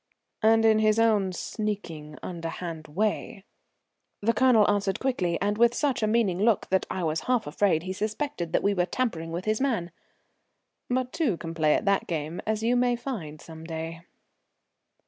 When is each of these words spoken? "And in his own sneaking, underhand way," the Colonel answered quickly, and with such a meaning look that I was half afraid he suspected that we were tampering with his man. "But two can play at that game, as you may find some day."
"And 0.41 0.65
in 0.65 0.79
his 0.79 0.97
own 0.97 1.31
sneaking, 1.31 2.17
underhand 2.23 2.87
way," 2.87 3.43
the 4.19 4.33
Colonel 4.33 4.67
answered 4.67 4.99
quickly, 4.99 5.39
and 5.39 5.59
with 5.59 5.75
such 5.75 6.01
a 6.01 6.07
meaning 6.07 6.39
look 6.41 6.67
that 6.71 6.87
I 6.89 7.03
was 7.03 7.19
half 7.29 7.45
afraid 7.45 7.83
he 7.83 7.93
suspected 7.93 8.51
that 8.51 8.63
we 8.63 8.73
were 8.73 8.87
tampering 8.87 9.31
with 9.31 9.45
his 9.45 9.61
man. 9.61 9.91
"But 10.89 11.13
two 11.13 11.37
can 11.37 11.53
play 11.53 11.75
at 11.75 11.85
that 11.85 12.07
game, 12.07 12.41
as 12.47 12.63
you 12.63 12.75
may 12.75 12.95
find 12.95 13.39
some 13.39 13.63
day." 13.63 14.01